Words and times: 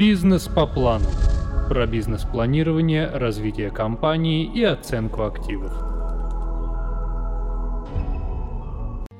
Бизнес 0.00 0.48
по 0.48 0.66
плану. 0.66 1.04
Про 1.68 1.86
бизнес-планирование, 1.86 3.06
развитие 3.06 3.70
компании 3.70 4.50
и 4.50 4.64
оценку 4.64 5.24
активов. 5.24 5.70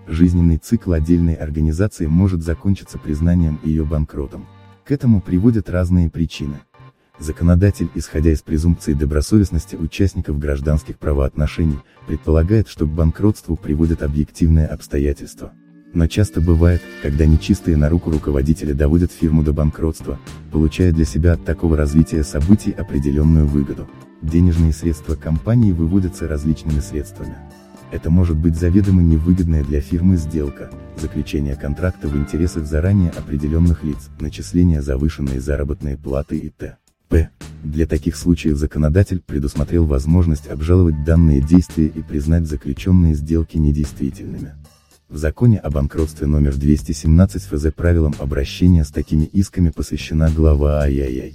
Жизненный 0.07 0.57
цикл 0.57 0.95
отдельной 0.95 1.35
организации 1.35 2.07
может 2.07 2.43
закончиться 2.43 2.99
признанием 2.99 3.61
ее 3.63 3.85
банкротом. 3.85 4.47
К 4.87 4.93
этому 4.93 5.21
приводят 5.21 5.69
разные 5.69 6.09
причины. 6.09 6.61
Законодатель, 7.19 7.91
исходя 7.95 8.31
из 8.33 8.41
презумпции 8.41 8.95
добросовестности 8.95 9.77
участников 9.77 10.39
гражданских 10.39 10.99
правоотношений, 10.99 11.81
предполагает, 12.07 12.69
что 12.69 12.87
к 12.87 12.89
банкротству 12.89 13.55
приводят 13.55 14.03
объективные 14.03 14.67
обстоятельства. 14.67 15.53
Но 15.93 16.07
часто 16.07 16.41
бывает, 16.41 16.81
когда 17.03 17.27
нечистые 17.27 17.77
на 17.77 17.89
руку 17.89 18.11
руководители 18.11 18.73
доводят 18.73 19.11
фирму 19.11 19.43
до 19.43 19.53
банкротства, 19.53 20.19
получая 20.53 20.93
для 20.93 21.05
себя 21.05 21.33
от 21.33 21.45
такого 21.45 21.77
развития 21.77 22.23
событий 22.23 22.71
определенную 22.71 23.47
выгоду. 23.47 23.89
Денежные 24.23 24.73
средства 24.73 25.15
компании 25.15 25.73
выводятся 25.73 26.29
различными 26.29 26.81
средствами. 26.81 27.37
Это 27.91 28.09
может 28.09 28.37
быть 28.37 28.57
заведомо 28.57 29.03
невыгодная 29.03 29.65
для 29.65 29.81
фирмы 29.81 30.17
сделка, 30.17 30.71
заключение 30.97 31.57
контракта 31.57 32.07
в 32.07 32.17
интересах 32.17 32.67
заранее 32.67 33.11
определенных 33.11 33.83
лиц, 33.83 34.11
начисление 34.21 34.83
завышенной 34.83 35.41
заработной 35.41 35.97
платы 35.97 36.39
и 36.39 36.51
т. 36.51 36.77
П. 37.09 37.31
Для 37.65 37.87
таких 37.87 38.15
случаев 38.15 38.57
законодатель 38.57 39.21
предусмотрел 39.21 39.87
возможность 39.87 40.47
обжаловать 40.49 41.05
данные 41.05 41.41
действия 41.41 41.87
и 41.87 42.01
признать 42.03 42.47
заключенные 42.47 43.15
сделки 43.15 43.57
недействительными. 43.57 44.55
В 45.11 45.17
законе 45.17 45.59
о 45.59 45.71
банкротстве 45.71 46.29
номер 46.29 46.55
217 46.55 47.43
ФЗ 47.43 47.73
правилам 47.75 48.15
обращения 48.21 48.85
с 48.85 48.93
такими 48.93 49.25
исками 49.25 49.71
посвящена 49.71 50.31
глава 50.31 50.83
Ай-яй-яй. 50.83 51.35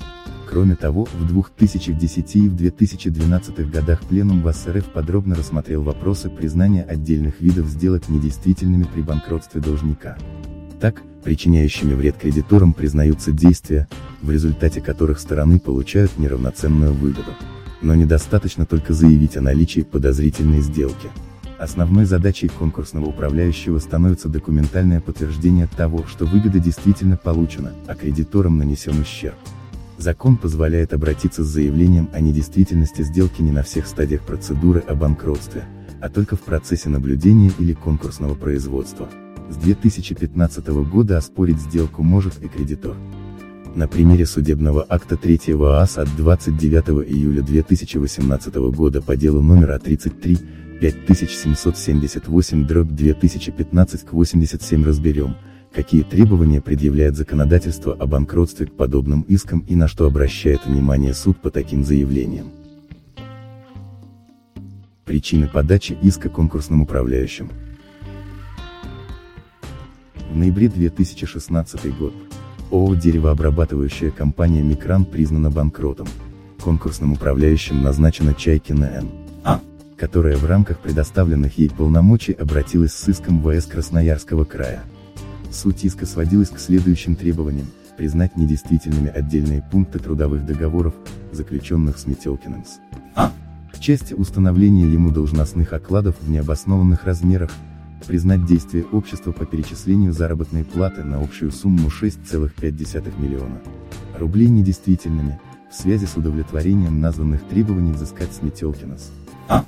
Кроме 0.50 0.78
того, 0.78 1.10
в 1.14 1.28
2010 1.28 2.36
и 2.38 2.48
в 2.48 2.56
2012 2.56 3.70
годах 3.70 4.02
Пленум 4.04 4.44
в 4.44 4.54
СРФ 4.54 4.86
подробно 4.94 5.36
рассмотрел 5.36 5.82
вопросы 5.82 6.30
признания 6.30 6.84
отдельных 6.84 7.42
видов 7.42 7.68
сделок 7.68 8.08
недействительными 8.08 8.88
при 8.94 9.02
банкротстве 9.02 9.60
должника. 9.60 10.18
Так, 10.80 11.02
причиняющими 11.26 11.96
вред 11.96 12.16
кредиторам 12.16 12.72
признаются 12.72 13.34
действия, 13.34 13.90
в 14.22 14.32
результате 14.32 14.80
которых 14.80 15.20
стороны 15.20 15.60
получают 15.60 16.18
неравноценную 16.18 16.94
выгоду. 16.94 17.34
Но 17.82 17.94
недостаточно 17.94 18.66
только 18.66 18.94
заявить 18.94 19.36
о 19.36 19.42
наличии 19.42 19.82
подозрительной 19.82 20.62
сделки. 20.62 21.10
Основной 21.66 22.06
задачей 22.06 22.48
конкурсного 22.48 23.08
управляющего 23.08 23.80
становится 23.80 24.30
документальное 24.30 25.02
подтверждение 25.02 25.68
того, 25.76 26.06
что 26.06 26.28
выгода 26.28 26.60
действительно 26.60 27.18
получена, 27.18 27.74
а 27.88 27.96
кредиторам 27.96 28.60
нанесен 28.60 29.02
ущерб. 29.02 29.34
Закон 29.98 30.38
позволяет 30.38 30.94
обратиться 30.94 31.44
с 31.44 31.48
заявлением 31.48 32.08
о 32.14 32.22
недействительности 32.22 33.02
сделки 33.02 33.42
не 33.42 33.52
на 33.52 33.64
всех 33.64 33.88
стадиях 33.88 34.22
процедуры 34.22 34.82
о 34.82 34.94
банкротстве, 34.94 35.64
а 36.02 36.10
только 36.10 36.36
в 36.36 36.42
процессе 36.42 36.90
наблюдения 36.90 37.52
или 37.58 37.74
конкурсного 37.74 38.36
производства. 38.36 39.10
С 39.50 39.56
2015 39.56 40.68
года 40.68 41.18
оспорить 41.18 41.58
сделку 41.58 42.04
может 42.04 42.44
и 42.44 42.48
кредитор. 42.48 42.96
На 43.74 43.88
примере 43.88 44.28
судебного 44.28 44.86
акта 44.88 45.18
3 45.18 45.56
ААС 45.60 45.98
от 45.98 46.16
29 46.16 47.10
июля 47.12 47.42
2018 47.42 48.56
года 48.56 49.02
по 49.02 49.18
делу 49.18 49.42
номер 49.42 49.72
А33, 49.72 50.65
5778 50.82 52.68
дробь 52.68 52.90
2015 52.90 54.06
к 54.06 54.14
87 54.14 54.84
разберем, 54.84 55.38
какие 55.74 56.04
требования 56.04 56.62
предъявляет 56.62 57.16
законодательство 57.16 57.94
о 57.94 58.06
банкротстве 58.06 58.66
к 58.66 58.74
подобным 58.74 59.22
искам 59.22 59.60
и 59.60 59.76
на 59.76 59.88
что 59.88 60.06
обращает 60.06 60.66
внимание 60.66 61.14
суд 61.14 61.38
по 61.42 61.50
таким 61.50 61.84
заявлениям. 61.84 62.52
Причины 65.06 65.48
подачи 65.48 65.98
иска 66.02 66.30
конкурсным 66.30 66.82
управляющим. 66.82 67.50
В 70.30 70.36
ноябре 70.36 70.68
2016 70.68 71.98
год 71.98 72.14
ООО 72.72 72.96
«Деревообрабатывающая 72.96 74.12
компания 74.12 74.62
Микран» 74.62 75.06
признана 75.06 75.50
банкротом. 75.50 76.08
Конкурсным 76.60 77.14
управляющим 77.14 77.82
назначена 77.84 78.34
Чайкина 78.34 78.86
Н. 78.86 79.25
Которая 79.98 80.38
в 80.38 80.46
рамках 80.46 80.80
предоставленных 80.80 81.58
ей 81.58 81.70
полномочий 81.70 82.34
обратилась 82.34 82.94
с 82.94 83.08
иском 83.08 83.42
ВС 83.42 83.66
Красноярского 83.66 84.44
края. 84.44 84.84
Суть 85.52 85.86
иска 85.86 86.06
сводилась 86.06 86.50
к 86.50 86.60
следующим 86.60 87.16
требованиям, 87.16 87.68
признать 87.98 88.36
недействительными 88.36 89.10
отдельные 89.10 89.64
пункты 89.72 90.00
трудовых 90.00 90.46
договоров, 90.46 90.94
заключенных 91.32 91.98
с 91.98 92.06
Метелкиным 92.06 92.66
с 92.66 92.80
А. 93.16 93.32
В 93.74 93.80
части 93.80 94.14
установления 94.14 94.86
ему 94.86 95.12
должностных 95.12 95.72
окладов 95.72 96.16
в 96.20 96.30
необоснованных 96.30 97.06
размерах, 97.06 97.52
признать 98.06 98.46
действия 98.46 98.84
общества 98.92 99.32
по 99.32 99.46
перечислению 99.46 100.12
заработной 100.12 100.66
платы 100.66 101.04
на 101.04 101.22
общую 101.22 101.52
сумму 101.52 101.88
6,5 101.88 103.22
миллиона 103.22 103.62
рублей 104.20 104.48
недействительными, 104.48 105.40
в 105.70 105.76
связи 105.76 106.06
с 106.06 106.16
удовлетворением 106.16 107.00
названных 107.00 107.44
требований 107.48 107.92
взыскать 107.92 108.32
с 108.34 108.42
Метелкина 108.42 108.98
с 108.98 109.12
А. 109.50 109.66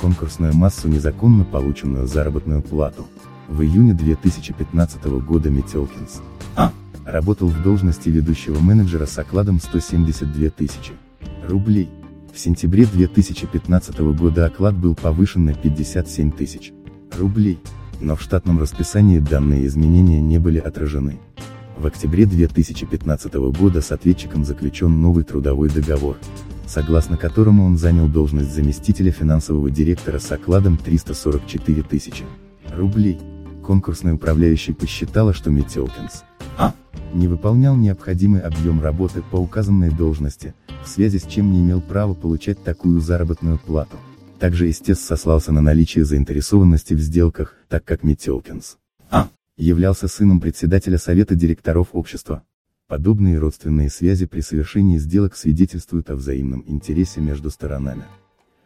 Конкурсную 0.00 0.54
массу 0.54 0.88
незаконно 0.88 1.44
полученную 1.44 2.06
заработную 2.06 2.62
плату, 2.62 3.06
в 3.48 3.62
июне 3.62 3.94
2015 3.94 5.04
года 5.04 5.50
Метелкинс 5.50 6.20
А. 6.54 6.72
работал 7.04 7.48
в 7.48 7.62
должности 7.62 8.08
ведущего 8.08 8.60
менеджера 8.60 9.06
с 9.06 9.18
окладом 9.18 9.60
172 9.60 10.50
тысячи 10.50 10.92
рублей. 11.48 11.88
В 12.32 12.38
сентябре 12.38 12.84
2015 12.84 13.98
года 13.98 14.46
оклад 14.46 14.76
был 14.76 14.94
повышен 14.94 15.46
на 15.46 15.54
57 15.54 16.30
тысяч 16.30 16.72
рублей, 17.18 17.58
но 18.00 18.14
в 18.14 18.22
штатном 18.22 18.60
расписании 18.60 19.18
данные 19.18 19.66
изменения 19.66 20.20
не 20.20 20.38
были 20.38 20.58
отражены. 20.58 21.18
В 21.78 21.86
октябре 21.86 22.26
2015 22.26 23.34
года 23.34 23.80
с 23.80 23.92
ответчиком 23.92 24.44
заключен 24.44 25.00
новый 25.00 25.22
трудовой 25.22 25.68
договор, 25.68 26.16
согласно 26.66 27.16
которому 27.16 27.64
он 27.64 27.78
занял 27.78 28.08
должность 28.08 28.52
заместителя 28.52 29.12
финансового 29.12 29.70
директора 29.70 30.18
с 30.18 30.32
окладом 30.32 30.76
344 30.76 31.82
тысячи 31.84 32.24
рублей 32.76 33.20
конкурсная 33.62 34.14
управляющая 34.14 34.74
посчитала, 34.74 35.32
что 35.32 35.50
Метелкинс 35.50 36.24
А. 36.56 36.74
не 37.14 37.28
выполнял 37.28 37.76
необходимый 37.76 38.40
объем 38.40 38.82
работы 38.82 39.22
по 39.22 39.36
указанной 39.36 39.90
должности, 39.90 40.54
в 40.82 40.88
связи 40.88 41.20
с 41.20 41.26
чем 41.26 41.52
не 41.52 41.60
имел 41.60 41.80
права 41.80 42.14
получать 42.14 42.60
такую 42.64 43.00
заработную 43.00 43.58
плату. 43.58 43.96
Также 44.40 44.68
истец 44.68 44.98
сослался 44.98 45.52
на 45.52 45.60
наличие 45.60 46.04
заинтересованности 46.04 46.94
в 46.94 46.98
сделках, 46.98 47.54
так 47.68 47.84
как 47.84 48.02
Метелкинс 48.02 48.78
А. 49.12 49.28
являлся 49.64 50.08
сыном 50.08 50.40
председателя 50.40 50.98
совета 50.98 51.34
директоров 51.34 51.88
общества. 51.92 52.44
Подобные 52.86 53.38
родственные 53.38 53.90
связи 53.90 54.24
при 54.24 54.40
совершении 54.40 54.96
сделок 54.96 55.36
свидетельствуют 55.36 56.08
о 56.10 56.16
взаимном 56.16 56.64
интересе 56.66 57.20
между 57.20 57.50
сторонами. 57.50 58.04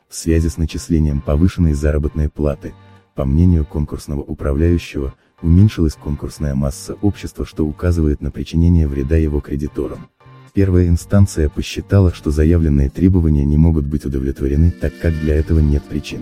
В 0.08 0.14
связи 0.14 0.48
с 0.48 0.58
начислением 0.58 1.20
повышенной 1.20 1.72
заработной 1.72 2.28
платы, 2.28 2.74
по 3.14 3.24
мнению 3.24 3.64
конкурсного 3.64 4.20
управляющего, 4.20 5.14
уменьшилась 5.40 5.94
конкурсная 5.94 6.54
масса 6.54 6.94
общества, 7.02 7.44
что 7.44 7.66
указывает 7.66 8.20
на 8.20 8.30
причинение 8.30 8.86
вреда 8.86 9.16
его 9.16 9.40
кредиторам. 9.40 10.08
Первая 10.54 10.86
инстанция 10.86 11.48
посчитала, 11.48 12.12
что 12.12 12.30
заявленные 12.30 12.90
требования 12.90 13.44
не 13.44 13.56
могут 13.56 13.86
быть 13.86 14.04
удовлетворены, 14.04 14.70
так 14.70 14.92
как 15.00 15.18
для 15.18 15.34
этого 15.34 15.60
нет 15.60 15.82
причин. 15.82 16.20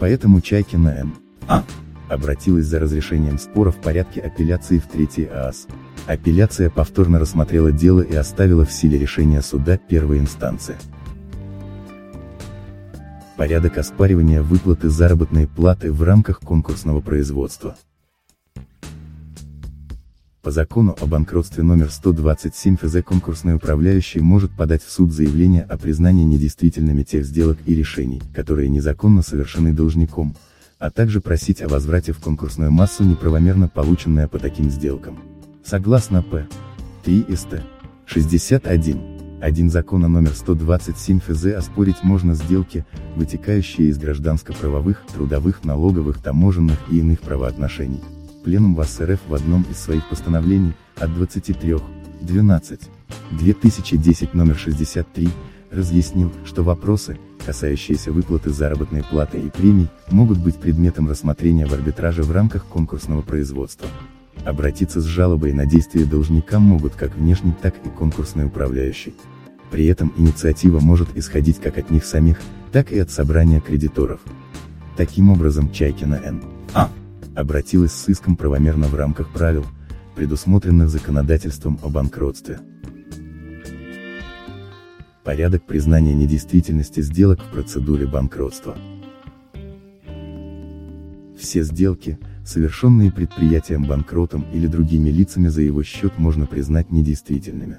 Поэтому 0.00 0.40
Чайкина 0.40 0.88
М. 0.88 1.14
А. 1.46 1.64
обратилась 2.10 2.66
за 2.66 2.80
разрешением 2.80 3.38
спора 3.38 3.70
в 3.70 3.80
порядке 3.80 4.20
апелляции 4.20 4.78
в 4.78 4.86
третий 4.86 5.24
ААС. 5.24 5.66
Апелляция 6.06 6.70
повторно 6.70 7.18
рассмотрела 7.18 7.72
дело 7.72 8.00
и 8.00 8.14
оставила 8.14 8.64
в 8.64 8.72
силе 8.72 8.98
решения 8.98 9.42
суда 9.42 9.76
первой 9.76 10.18
инстанции 10.18 10.76
порядок 13.40 13.78
оспаривания 13.78 14.42
выплаты 14.42 14.90
заработной 14.90 15.46
платы 15.46 15.90
в 15.90 16.02
рамках 16.02 16.40
конкурсного 16.40 17.00
производства. 17.00 17.74
По 20.42 20.50
закону 20.50 20.94
о 21.00 21.06
банкротстве 21.06 21.62
номер 21.62 21.90
127 21.90 22.76
ФЗ 22.76 23.02
конкурсный 23.02 23.54
управляющий 23.54 24.20
может 24.20 24.54
подать 24.54 24.82
в 24.82 24.90
суд 24.90 25.10
заявление 25.10 25.62
о 25.62 25.78
признании 25.78 26.24
недействительными 26.24 27.02
тех 27.02 27.24
сделок 27.24 27.56
и 27.64 27.74
решений, 27.74 28.20
которые 28.34 28.68
незаконно 28.68 29.22
совершены 29.22 29.72
должником, 29.72 30.36
а 30.80 30.90
также 30.90 31.20
просить 31.20 31.62
о 31.62 31.68
возврате 31.68 32.12
в 32.12 32.18
конкурсную 32.18 32.72
массу 32.72 33.04
неправомерно 33.04 33.68
полученное 33.68 34.26
по 34.26 34.38
таким 34.38 34.70
сделкам. 34.70 35.18
Согласно 35.62 36.22
П. 36.22 36.48
3 37.04 37.26
СТ. 37.36 37.62
61. 38.06 39.40
Один 39.42 39.70
закона 39.70 40.08
номер 40.08 40.32
127 40.32 41.20
ФЗ 41.20 41.44
оспорить 41.56 42.02
можно 42.02 42.34
сделки, 42.34 42.84
вытекающие 43.14 43.88
из 43.88 43.98
гражданско-правовых, 43.98 45.04
трудовых, 45.12 45.64
налоговых, 45.64 46.18
таможенных 46.22 46.78
и 46.90 46.98
иных 46.98 47.20
правоотношений. 47.20 48.00
Пленум 48.42 48.74
ВАС 48.74 49.00
РФ 49.00 49.20
в 49.28 49.34
одном 49.34 49.66
из 49.70 49.78
своих 49.78 50.08
постановлений, 50.08 50.72
от 50.96 51.14
23, 51.14 51.76
12, 52.22 52.80
2010 53.32 54.34
номер 54.34 54.56
63, 54.56 55.28
разъяснил, 55.70 56.32
что 56.44 56.62
вопросы, 56.62 57.18
касающиеся 57.50 58.12
выплаты 58.12 58.50
заработной 58.50 59.02
платы 59.02 59.40
и 59.40 59.50
премий, 59.50 59.88
могут 60.08 60.38
быть 60.38 60.54
предметом 60.54 61.10
рассмотрения 61.10 61.66
в 61.66 61.72
арбитраже 61.72 62.22
в 62.22 62.30
рамках 62.30 62.64
конкурсного 62.64 63.22
производства. 63.22 63.88
Обратиться 64.44 65.00
с 65.00 65.04
жалобой 65.04 65.52
на 65.52 65.66
действия 65.66 66.04
должника 66.04 66.60
могут 66.60 66.94
как 66.94 67.16
внешний, 67.16 67.52
так 67.60 67.74
и 67.84 67.88
конкурсный 67.88 68.46
управляющий. 68.46 69.14
При 69.72 69.86
этом 69.86 70.12
инициатива 70.16 70.78
может 70.78 71.16
исходить 71.16 71.60
как 71.60 71.76
от 71.76 71.90
них 71.90 72.04
самих, 72.04 72.38
так 72.70 72.92
и 72.92 73.00
от 73.00 73.10
собрания 73.10 73.60
кредиторов. 73.60 74.20
Таким 74.96 75.30
образом 75.30 75.72
Чайкина 75.72 76.20
Н. 76.22 76.44
А. 76.72 76.88
обратилась 77.34 77.92
с 77.92 78.08
иском 78.08 78.36
правомерно 78.36 78.86
в 78.86 78.94
рамках 78.94 79.28
правил, 79.30 79.66
предусмотренных 80.14 80.88
законодательством 80.88 81.80
о 81.82 81.88
банкротстве. 81.88 82.60
Порядок 85.30 85.62
признания 85.62 86.12
недействительности 86.12 87.02
сделок 87.02 87.38
в 87.40 87.52
процедуре 87.52 88.04
банкротства. 88.04 88.76
Все 91.38 91.62
сделки, 91.62 92.18
совершенные 92.44 93.12
предприятием 93.12 93.84
банкротом 93.84 94.44
или 94.52 94.66
другими 94.66 95.08
лицами 95.08 95.46
за 95.46 95.62
его 95.62 95.84
счет 95.84 96.18
можно 96.18 96.46
признать 96.46 96.90
недействительными. 96.90 97.78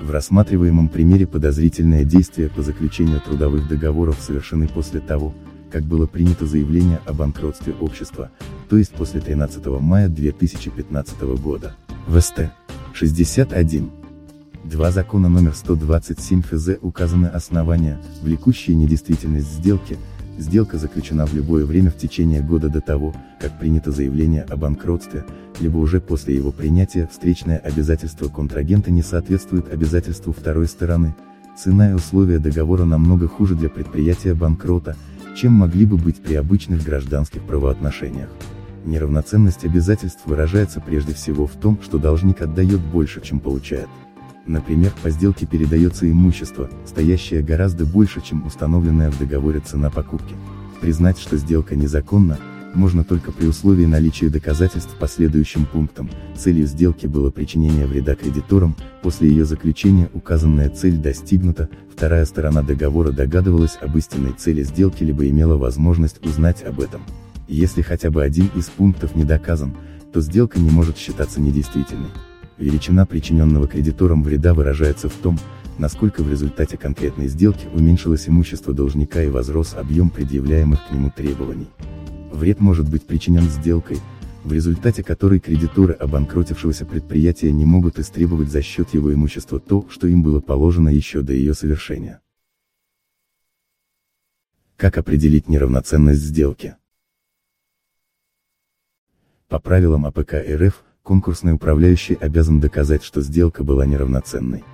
В 0.00 0.12
рассматриваемом 0.12 0.88
примере 0.88 1.26
подозрительные 1.26 2.04
действия 2.04 2.48
по 2.48 2.62
заключению 2.62 3.20
трудовых 3.20 3.66
договоров 3.66 4.18
совершены 4.20 4.68
после 4.68 5.00
того, 5.00 5.34
как 5.72 5.82
было 5.82 6.06
принято 6.06 6.46
заявление 6.46 7.00
о 7.04 7.14
банкротстве 7.14 7.72
общества, 7.80 8.30
то 8.70 8.76
есть 8.76 8.92
после 8.92 9.20
13 9.20 9.66
мая 9.80 10.08
2015 10.08 11.20
года. 11.42 11.74
ВСТ 12.06 12.52
61. 12.94 14.01
Два 14.64 14.92
закона 14.92 15.28
номер 15.28 15.54
127 15.54 16.42
ФЗ 16.42 16.78
указаны 16.80 17.26
основания, 17.26 18.00
влекущие 18.22 18.76
недействительность 18.76 19.52
сделки, 19.52 19.98
сделка 20.38 20.78
заключена 20.78 21.26
в 21.26 21.34
любое 21.34 21.64
время 21.64 21.90
в 21.90 21.96
течение 21.96 22.42
года 22.42 22.68
до 22.68 22.80
того, 22.80 23.12
как 23.40 23.58
принято 23.58 23.90
заявление 23.90 24.42
о 24.42 24.56
банкротстве, 24.56 25.24
либо 25.58 25.78
уже 25.78 26.00
после 26.00 26.36
его 26.36 26.52
принятия 26.52 27.08
встречное 27.10 27.58
обязательство 27.58 28.28
контрагента 28.28 28.92
не 28.92 29.02
соответствует 29.02 29.72
обязательству 29.72 30.32
второй 30.32 30.68
стороны, 30.68 31.16
цена 31.58 31.90
и 31.90 31.94
условия 31.94 32.38
договора 32.38 32.84
намного 32.84 33.26
хуже 33.26 33.56
для 33.56 33.68
предприятия 33.68 34.32
банкрота, 34.32 34.96
чем 35.36 35.52
могли 35.54 35.86
бы 35.86 35.96
быть 35.96 36.22
при 36.22 36.34
обычных 36.34 36.84
гражданских 36.84 37.42
правоотношениях. 37.42 38.28
Неравноценность 38.84 39.64
обязательств 39.64 40.22
выражается 40.24 40.80
прежде 40.80 41.14
всего 41.14 41.48
в 41.48 41.52
том, 41.52 41.80
что 41.82 41.98
должник 41.98 42.42
отдает 42.42 42.80
больше, 42.80 43.20
чем 43.22 43.40
получает. 43.40 43.88
Например, 44.46 44.92
по 45.02 45.10
сделке 45.10 45.46
передается 45.46 46.10
имущество, 46.10 46.68
стоящее 46.84 47.42
гораздо 47.42 47.86
больше, 47.86 48.20
чем 48.20 48.44
установленная 48.46 49.10
в 49.10 49.18
договоре 49.18 49.60
цена 49.60 49.90
покупки. 49.90 50.34
Признать, 50.80 51.18
что 51.18 51.36
сделка 51.36 51.76
незаконна, 51.76 52.38
можно 52.74 53.04
только 53.04 53.32
при 53.32 53.46
условии 53.46 53.84
наличия 53.84 54.28
доказательств 54.28 54.96
по 54.98 55.06
следующим 55.06 55.66
пунктам. 55.66 56.10
Целью 56.36 56.66
сделки 56.66 57.06
было 57.06 57.30
причинение 57.30 57.86
вреда 57.86 58.14
кредиторам, 58.14 58.74
после 59.02 59.28
ее 59.28 59.44
заключения 59.44 60.08
указанная 60.12 60.70
цель 60.70 60.96
достигнута, 60.96 61.68
вторая 61.94 62.24
сторона 62.24 62.62
договора 62.62 63.12
догадывалась 63.12 63.78
об 63.80 63.96
истинной 63.96 64.32
цели 64.32 64.62
сделки 64.62 65.04
либо 65.04 65.28
имела 65.28 65.56
возможность 65.56 66.24
узнать 66.24 66.64
об 66.64 66.80
этом. 66.80 67.02
Если 67.46 67.82
хотя 67.82 68.10
бы 68.10 68.22
один 68.22 68.48
из 68.56 68.64
пунктов 68.66 69.14
не 69.14 69.24
доказан, 69.24 69.76
то 70.12 70.20
сделка 70.20 70.58
не 70.58 70.70
может 70.70 70.96
считаться 70.96 71.40
недействительной. 71.40 72.08
Величина 72.62 73.06
причиненного 73.06 73.66
кредиторам 73.66 74.22
вреда 74.22 74.54
выражается 74.54 75.08
в 75.08 75.14
том, 75.14 75.36
насколько 75.78 76.22
в 76.22 76.30
результате 76.30 76.76
конкретной 76.76 77.26
сделки 77.26 77.66
уменьшилось 77.74 78.28
имущество 78.28 78.72
должника 78.72 79.20
и 79.20 79.28
возрос 79.28 79.74
объем 79.74 80.10
предъявляемых 80.10 80.86
к 80.86 80.92
нему 80.92 81.10
требований. 81.10 81.66
Вред 82.30 82.60
может 82.60 82.88
быть 82.88 83.04
причинен 83.04 83.42
сделкой, 83.42 83.98
в 84.44 84.52
результате 84.52 85.02
которой 85.02 85.40
кредиторы 85.40 85.92
обанкротившегося 85.94 86.86
предприятия 86.86 87.50
не 87.50 87.64
могут 87.64 87.98
истребовать 87.98 88.48
за 88.48 88.62
счет 88.62 88.94
его 88.94 89.12
имущества 89.12 89.58
то, 89.58 89.84
что 89.90 90.06
им 90.06 90.22
было 90.22 90.38
положено 90.38 90.88
еще 90.88 91.22
до 91.22 91.32
ее 91.32 91.54
совершения. 91.54 92.20
Как 94.76 94.98
определить 94.98 95.48
неравноценность 95.48 96.20
сделки? 96.20 96.76
По 99.48 99.58
правилам 99.58 100.06
АПК 100.06 100.34
РФ, 100.34 100.84
конкурсный 101.02 101.52
управляющий 101.52 102.14
обязан 102.14 102.60
доказать, 102.60 103.02
что 103.02 103.20
сделка 103.20 103.64
была 103.64 103.86
неравноценной. 103.86 104.64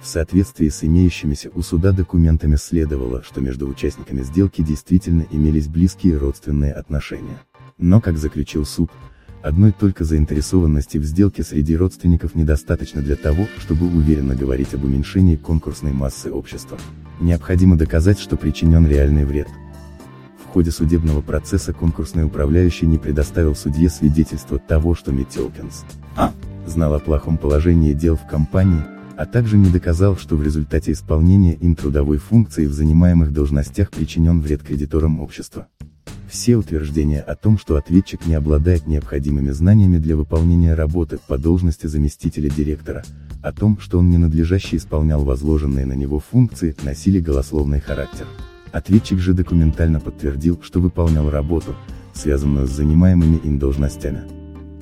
В 0.00 0.06
соответствии 0.06 0.68
с 0.68 0.84
имеющимися 0.84 1.50
у 1.54 1.62
суда 1.62 1.92
документами 1.92 2.56
следовало, 2.56 3.22
что 3.22 3.40
между 3.40 3.66
участниками 3.66 4.22
сделки 4.22 4.62
действительно 4.62 5.26
имелись 5.30 5.66
близкие 5.66 6.16
родственные 6.16 6.72
отношения. 6.72 7.38
Но, 7.78 8.00
как 8.00 8.16
заключил 8.16 8.64
суд, 8.64 8.90
одной 9.42 9.72
только 9.72 10.04
заинтересованности 10.04 10.98
в 10.98 11.04
сделке 11.04 11.42
среди 11.42 11.76
родственников 11.76 12.34
недостаточно 12.34 13.02
для 13.02 13.16
того, 13.16 13.46
чтобы 13.58 13.86
уверенно 13.86 14.36
говорить 14.36 14.74
об 14.74 14.84
уменьшении 14.84 15.36
конкурсной 15.36 15.92
массы 15.92 16.30
общества. 16.30 16.78
Необходимо 17.20 17.76
доказать, 17.76 18.20
что 18.20 18.36
причинен 18.36 18.86
реальный 18.86 19.24
вред. 19.24 19.48
В 20.48 20.52
ходе 20.52 20.70
судебного 20.70 21.20
процесса 21.20 21.74
конкурсный 21.74 22.24
управляющий 22.24 22.86
не 22.86 22.96
предоставил 22.96 23.54
судье 23.54 23.90
свидетельство 23.90 24.58
того, 24.58 24.94
что 24.94 25.12
Метелкинс 25.12 25.84
а. 26.16 26.32
знал 26.66 26.94
о 26.94 27.00
плохом 27.00 27.36
положении 27.36 27.92
дел 27.92 28.16
в 28.16 28.26
компании, 28.26 28.82
а 29.18 29.26
также 29.26 29.58
не 29.58 29.68
доказал, 29.68 30.16
что 30.16 30.36
в 30.36 30.42
результате 30.42 30.92
исполнения 30.92 31.52
им 31.52 31.76
трудовой 31.76 32.16
функции 32.16 32.64
в 32.64 32.72
занимаемых 32.72 33.30
должностях 33.30 33.90
причинен 33.90 34.40
вред 34.40 34.62
кредиторам 34.62 35.20
общества. 35.20 35.66
Все 36.30 36.56
утверждения 36.56 37.20
о 37.20 37.36
том, 37.36 37.58
что 37.58 37.76
ответчик 37.76 38.26
не 38.26 38.34
обладает 38.34 38.86
необходимыми 38.86 39.50
знаниями 39.50 39.98
для 39.98 40.16
выполнения 40.16 40.74
работы 40.74 41.18
по 41.28 41.36
должности 41.36 41.86
заместителя 41.86 42.48
директора, 42.48 43.04
о 43.42 43.52
том, 43.52 43.78
что 43.78 43.98
он 43.98 44.08
ненадлежаще 44.08 44.78
исполнял 44.78 45.24
возложенные 45.24 45.84
на 45.84 45.92
него 45.92 46.18
функции, 46.20 46.74
носили 46.84 47.20
голословный 47.20 47.80
характер. 47.80 48.26
Ответчик 48.72 49.18
же 49.18 49.32
документально 49.32 50.00
подтвердил, 50.00 50.60
что 50.62 50.80
выполнял 50.80 51.30
работу, 51.30 51.74
связанную 52.12 52.66
с 52.66 52.70
занимаемыми 52.70 53.36
им 53.36 53.58
должностями. 53.58 54.22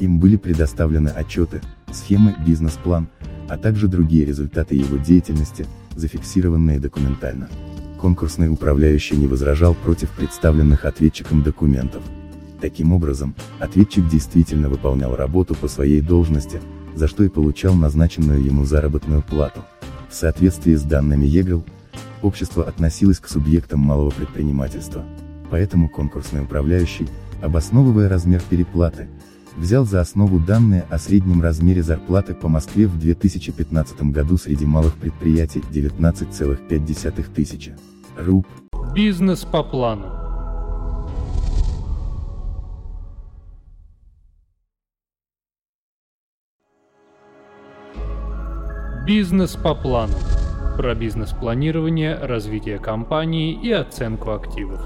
Им 0.01 0.19
были 0.19 0.37
предоставлены 0.37 1.09
отчеты, 1.09 1.61
схемы, 1.93 2.35
бизнес-план, 2.45 3.09
а 3.49 3.57
также 3.57 3.89
другие 3.89 4.25
результаты 4.25 4.75
его 4.75 4.97
деятельности, 4.97 5.67
зафиксированные 5.95 6.81
документально. 6.81 7.49
Конкурсный 8.01 8.51
управляющий 8.51 9.17
не 9.17 9.27
возражал 9.27 9.75
против 9.75 10.11
представленных 10.11 10.85
ответчиком 10.85 11.43
документов. 11.43 12.03
Таким 12.61 12.93
образом, 12.93 13.35
ответчик 13.61 14.09
действительно 14.09 14.69
выполнял 14.69 15.15
работу 15.15 15.55
по 15.55 15.69
своей 15.69 16.01
должности, 16.01 16.61
за 16.95 17.09
что 17.09 17.23
и 17.25 17.29
получал 17.29 17.75
назначенную 17.75 18.43
ему 18.43 18.65
заработную 18.65 19.23
плату. 19.23 19.61
В 20.11 20.15
соответствии 20.15 20.75
с 20.75 20.83
данными 20.83 21.27
ЕГРЛ, 21.27 21.65
общество 22.27 22.65
относилось 22.65 23.21
к 23.21 23.29
субъектам 23.29 23.81
малого 23.81 24.11
предпринимательства. 24.11 25.05
Поэтому 25.51 25.89
конкурсный 25.89 26.43
управляющий, 26.43 27.09
обосновывая 27.41 28.09
размер 28.09 28.43
переплаты, 28.43 29.09
взял 29.57 29.87
за 29.87 30.01
основу 30.01 30.39
данные 30.39 30.85
о 30.91 30.99
среднем 30.99 31.41
размере 31.41 31.83
зарплаты 31.83 32.35
по 32.35 32.49
Москве 32.49 32.87
в 32.87 32.99
2015 32.99 34.03
году 34.11 34.37
среди 34.37 34.67
малых 34.67 34.95
предприятий 34.97 35.63
19,5 35.73 37.25
тысячи. 37.35 37.75
РУП. 38.19 38.47
Бизнес 38.95 39.45
по 39.45 39.63
плану. 39.63 40.13
Бизнес 49.07 49.55
по 49.55 49.73
плану. 49.75 50.15
Про 50.77 50.95
бизнес-планирование, 50.95 52.15
развитие 52.15 52.79
компании 52.79 53.59
и 53.61 53.73
оценку 53.73 54.33
активов. 54.33 54.81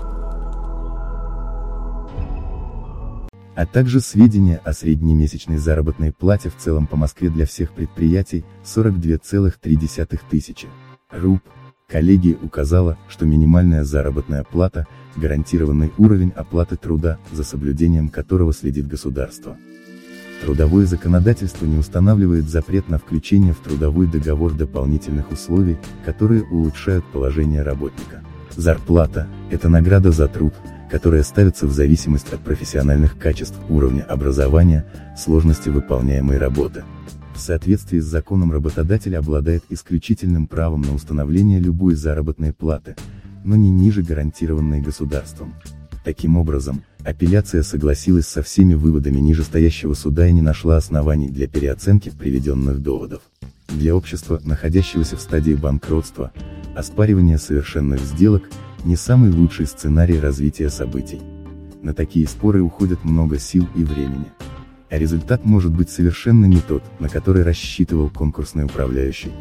а 3.57 3.67
также 3.67 4.01
сведения 4.01 4.59
о 4.65 4.73
среднемесячной 4.73 5.59
заработной 5.59 6.13
плате 6.13 6.49
в 6.49 6.57
целом 6.57 6.87
по 6.87 6.97
Москве 6.97 7.29
для 7.29 7.45
всех 7.45 7.73
предприятий, 7.73 8.43
42,3 8.65 10.19
тысячи. 10.31 10.67
РУП. 11.11 11.43
Коллегия 11.87 12.39
указала, 12.41 12.97
что 13.09 13.27
минимальная 13.27 13.85
заработная 13.85 14.45
плата– 14.45 14.87
гарантированный 15.17 15.93
уровень 15.99 16.33
оплаты 16.35 16.77
труда, 16.77 17.19
за 17.33 17.45
соблюдением 17.45 18.09
которого 18.09 18.55
следит 18.55 18.87
государство. 18.87 19.59
Трудовое 20.41 20.87
законодательство 20.87 21.67
не 21.67 21.77
устанавливает 21.77 22.49
запрет 22.49 22.89
на 22.89 22.99
включение 22.99 23.53
в 23.53 23.59
трудовой 23.59 24.07
договор 24.07 24.55
дополнительных 24.55 25.31
условий, 25.31 25.77
которые 26.05 26.45
улучшают 26.45 27.05
положение 27.13 27.63
работника. 27.63 28.23
Зарплата– 28.57 29.29
это 29.51 29.69
награда 29.69 30.13
за 30.13 30.29
труд, 30.29 30.55
которая 30.91 31.23
ставится 31.23 31.67
в 31.67 31.73
зависимость 31.73 32.33
от 32.33 32.41
профессиональных 32.41 33.19
качеств, 33.19 33.57
уровня 33.69 34.03
образования, 34.03 34.87
сложности 35.17 35.69
выполняемой 35.69 36.39
работы. 36.39 36.85
В 37.35 37.39
соответствии 37.39 38.01
с 38.01 38.05
законом 38.05 38.51
работодатель 38.51 39.17
обладает 39.17 39.65
исключительным 39.69 40.47
правом 40.47 40.83
на 40.83 40.95
установление 40.95 41.61
любой 41.61 41.95
заработной 41.95 42.53
платы, 42.53 42.97
но 43.45 43.57
не 43.57 43.71
ниже 43.71 44.03
гарантированной 44.03 44.81
государством. 44.81 45.55
Таким 46.05 46.37
образом, 46.37 46.83
апелляция 47.05 47.63
согласилась 47.63 48.27
со 48.27 48.43
всеми 48.43 48.75
выводами 48.75 49.19
нижестоящего 49.19 49.95
суда 49.95 50.27
и 50.27 50.33
не 50.33 50.43
нашла 50.43 50.77
оснований 50.77 51.29
для 51.29 51.47
переоценки 51.47 52.11
приведенных 52.11 52.83
доводов. 52.83 53.23
Для 53.69 53.95
общества, 53.95 54.41
находящегося 54.45 55.17
в 55.17 55.21
стадии 55.21 55.55
банкротства, 55.55 56.33
оспаривание 56.75 57.39
совершенных 57.39 58.01
сделок– 58.01 58.45
не 58.85 58.97
самый 58.97 59.31
лучший 59.31 59.67
сценарий 59.67 60.19
развития 60.19 60.71
событий. 60.71 61.21
На 61.83 61.95
такие 61.95 62.27
споры 62.27 62.63
уходит 62.63 63.05
много 63.05 63.39
сил 63.39 63.69
и 63.77 63.85
времени. 63.85 64.27
А 64.91 64.99
результат 64.99 65.45
может 65.45 65.73
быть 65.73 65.91
совершенно 65.91 66.47
не 66.47 66.61
тот, 66.61 66.83
на 66.99 67.09
который 67.09 67.43
рассчитывал 67.43 68.11
конкурсный 68.11 68.65
управляющий. 68.65 69.33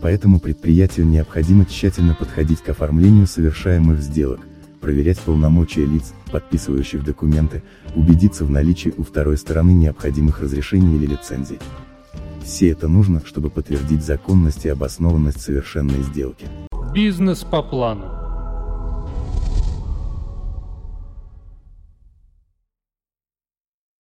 Поэтому 0.00 0.40
предприятию 0.40 1.06
необходимо 1.06 1.64
тщательно 1.64 2.14
подходить 2.14 2.62
к 2.62 2.68
оформлению 2.68 3.26
совершаемых 3.26 4.00
сделок, 4.00 4.40
проверять 4.80 5.18
полномочия 5.20 5.84
лиц, 5.84 6.14
подписывающих 6.30 7.04
документы, 7.04 7.62
убедиться 7.94 8.44
в 8.44 8.50
наличии 8.50 8.92
у 8.96 9.02
второй 9.02 9.36
стороны 9.36 9.72
необходимых 9.72 10.40
разрешений 10.40 10.96
или 10.96 11.06
лицензий. 11.06 11.58
Все 12.44 12.70
это 12.70 12.88
нужно, 12.88 13.22
чтобы 13.24 13.50
подтвердить 13.50 14.04
законность 14.04 14.64
и 14.66 14.68
обоснованность 14.68 15.40
совершенной 15.40 16.02
сделки. 16.02 16.46
Бизнес 16.94 17.44
по 17.44 17.62
плану. 17.62 18.15